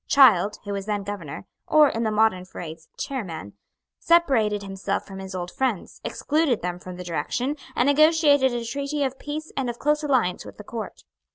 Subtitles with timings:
[0.07, 3.53] Child, who was then Governor, or, in the modern phrase, Chairman,
[3.99, 9.03] separated himself from his old friends, excluded them from the direction, and negotiated a treaty
[9.03, 11.03] of peace and of close alliance with the Court.